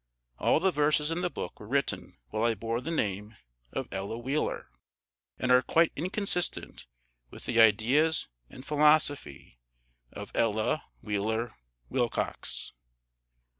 [0.39, 3.37] All the verses in the book were written while I bore the name
[3.71, 4.71] of Ella Wheeler,
[5.37, 6.87] and are quite inconsistent
[7.29, 9.59] with the ideas and philosophy
[10.11, 11.51] of ELLA WHEELER
[11.91, 12.71] WILCOX.